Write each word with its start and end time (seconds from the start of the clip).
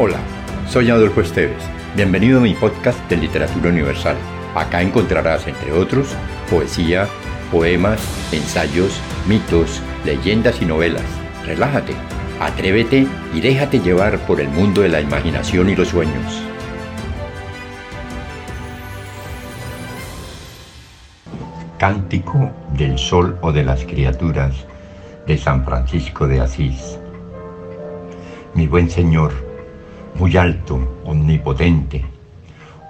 Hola, 0.00 0.18
soy 0.68 0.90
Adolfo 0.90 1.22
Esteves. 1.22 1.60
Bienvenido 1.96 2.38
a 2.38 2.42
mi 2.42 2.54
podcast 2.54 3.00
de 3.10 3.16
Literatura 3.16 3.70
Universal. 3.70 4.16
Acá 4.54 4.80
encontrarás, 4.80 5.48
entre 5.48 5.72
otros, 5.72 6.14
poesía, 6.48 7.08
poemas, 7.50 8.00
ensayos, 8.32 9.00
mitos, 9.26 9.82
leyendas 10.04 10.62
y 10.62 10.66
novelas. 10.66 11.02
Relájate, 11.44 11.94
atrévete 12.38 13.08
y 13.34 13.40
déjate 13.40 13.80
llevar 13.80 14.20
por 14.20 14.40
el 14.40 14.48
mundo 14.50 14.82
de 14.82 14.88
la 14.88 15.00
imaginación 15.00 15.68
y 15.68 15.74
los 15.74 15.88
sueños. 15.88 16.44
Cántico 21.76 22.52
del 22.74 22.96
Sol 23.00 23.36
o 23.40 23.50
de 23.50 23.64
las 23.64 23.84
Criaturas 23.84 24.54
de 25.26 25.36
San 25.36 25.64
Francisco 25.64 26.28
de 26.28 26.40
Asís. 26.40 27.00
Mi 28.54 28.68
buen 28.68 28.88
Señor, 28.88 29.47
muy 30.18 30.36
alto, 30.36 31.00
omnipotente, 31.04 32.04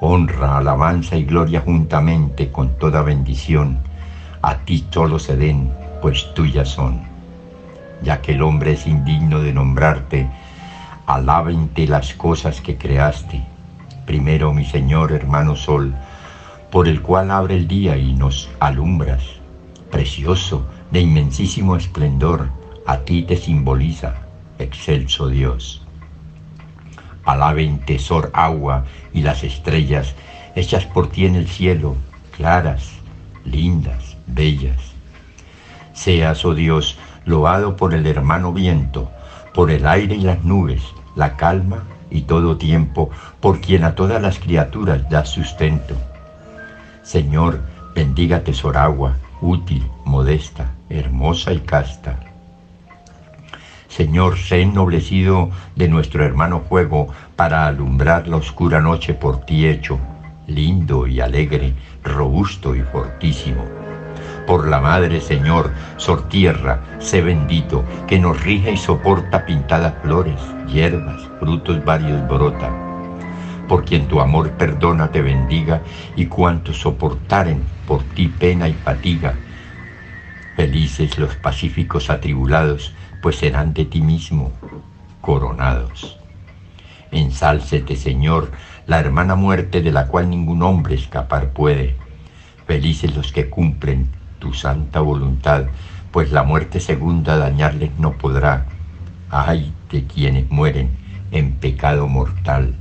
honra, 0.00 0.56
alabanza 0.56 1.16
y 1.16 1.24
gloria 1.24 1.60
juntamente 1.60 2.50
con 2.50 2.78
toda 2.78 3.02
bendición, 3.02 3.80
a 4.40 4.58
ti 4.58 4.86
solo 4.90 5.18
se 5.18 5.36
den, 5.36 5.70
pues 6.00 6.32
tuyas 6.34 6.70
son. 6.70 7.02
Ya 8.02 8.22
que 8.22 8.32
el 8.32 8.42
hombre 8.42 8.72
es 8.72 8.86
indigno 8.86 9.40
de 9.40 9.52
nombrarte, 9.52 10.30
alábente 11.06 11.86
las 11.86 12.14
cosas 12.14 12.62
que 12.62 12.76
creaste. 12.78 13.42
Primero, 14.06 14.54
mi 14.54 14.64
Señor, 14.64 15.12
hermano 15.12 15.54
Sol, 15.54 15.94
por 16.70 16.88
el 16.88 17.02
cual 17.02 17.30
abre 17.30 17.56
el 17.56 17.68
día 17.68 17.98
y 17.98 18.14
nos 18.14 18.48
alumbras. 18.58 19.22
Precioso, 19.90 20.66
de 20.90 21.00
inmensísimo 21.00 21.76
esplendor, 21.76 22.48
a 22.86 22.98
ti 22.98 23.22
te 23.22 23.36
simboliza, 23.36 24.14
excelso 24.58 25.28
Dios. 25.28 25.87
Alaben 27.28 27.80
tesor 27.80 28.30
agua 28.32 28.86
y 29.12 29.20
las 29.20 29.44
estrellas, 29.44 30.14
hechas 30.54 30.86
por 30.86 31.10
ti 31.10 31.26
en 31.26 31.34
el 31.36 31.46
cielo, 31.46 31.94
claras, 32.34 32.92
lindas, 33.44 34.16
bellas. 34.26 34.94
Seas, 35.92 36.42
oh 36.46 36.54
Dios, 36.54 36.98
loado 37.26 37.76
por 37.76 37.92
el 37.92 38.06
hermano 38.06 38.54
viento, 38.54 39.10
por 39.52 39.70
el 39.70 39.86
aire 39.86 40.14
y 40.14 40.22
las 40.22 40.42
nubes, 40.42 40.82
la 41.16 41.36
calma 41.36 41.84
y 42.10 42.22
todo 42.22 42.56
tiempo, 42.56 43.10
por 43.40 43.60
quien 43.60 43.84
a 43.84 43.94
todas 43.94 44.22
las 44.22 44.38
criaturas 44.38 45.06
da 45.10 45.26
sustento 45.26 45.94
Señor, 47.02 47.60
bendiga 47.94 48.42
tesoragua, 48.42 49.18
útil, 49.42 49.86
modesta, 50.06 50.72
hermosa 50.88 51.52
y 51.52 51.60
casta. 51.60 52.20
Señor, 53.88 54.38
sé 54.38 54.60
ennoblecido 54.62 55.50
de 55.74 55.88
nuestro 55.88 56.24
hermano 56.24 56.60
fuego 56.60 57.08
para 57.36 57.66
alumbrar 57.66 58.28
la 58.28 58.36
oscura 58.36 58.80
noche 58.80 59.14
por 59.14 59.40
ti 59.44 59.66
hecho, 59.66 59.98
lindo 60.46 61.06
y 61.06 61.20
alegre, 61.20 61.74
robusto 62.04 62.74
y 62.74 62.82
fortísimo. 62.82 63.64
Por 64.46 64.68
la 64.68 64.80
Madre, 64.80 65.20
Señor, 65.20 65.72
Sor 65.96 66.28
Tierra, 66.28 66.80
sé 66.98 67.20
bendito, 67.22 67.84
que 68.06 68.18
nos 68.18 68.42
rige 68.42 68.72
y 68.72 68.76
soporta 68.76 69.44
pintadas 69.44 69.94
flores, 70.02 70.40
hierbas, 70.66 71.20
frutos 71.40 71.84
varios 71.84 72.26
brota 72.28 72.88
por 73.68 73.84
quien 73.84 74.08
tu 74.08 74.20
amor 74.20 74.50
perdona 74.52 75.12
te 75.12 75.20
bendiga, 75.20 75.82
y 76.16 76.26
cuantos 76.26 76.80
soportaren 76.80 77.62
por 77.86 78.02
ti 78.02 78.28
pena 78.28 78.66
y 78.66 78.72
fatiga. 78.72 79.34
Felices 80.56 81.18
los 81.18 81.36
pacíficos 81.36 82.10
atribulados, 82.10 82.94
pues 83.22 83.36
serán 83.36 83.74
de 83.74 83.84
ti 83.84 84.00
mismo 84.00 84.52
coronados. 85.20 86.18
Ensálcete, 87.10 87.96
Señor, 87.96 88.50
la 88.86 89.00
hermana 89.00 89.34
muerte 89.34 89.80
de 89.80 89.92
la 89.92 90.06
cual 90.06 90.30
ningún 90.30 90.62
hombre 90.62 90.94
escapar 90.94 91.50
puede. 91.50 91.96
Felices 92.66 93.16
los 93.16 93.32
que 93.32 93.48
cumplen 93.48 94.08
tu 94.38 94.54
santa 94.54 95.00
voluntad, 95.00 95.64
pues 96.12 96.32
la 96.32 96.42
muerte 96.42 96.80
segunda 96.80 97.36
dañarles 97.36 97.90
no 97.98 98.12
podrá. 98.12 98.66
Ay 99.30 99.72
de 99.90 100.04
quienes 100.04 100.50
mueren 100.50 100.90
en 101.30 101.52
pecado 101.52 102.08
mortal 102.08 102.74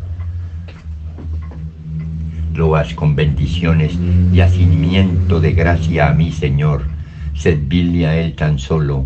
loas 2.58 2.94
con 2.96 3.16
bendiciones 3.16 3.98
y 4.34 4.42
hacimiento 4.42 5.40
de 5.40 5.54
gracia 5.54 6.10
a 6.10 6.14
mi 6.14 6.32
Señor, 6.32 6.84
servirle 7.36 8.08
a 8.08 8.18
Él 8.18 8.36
tan 8.36 8.58
solo 8.58 9.06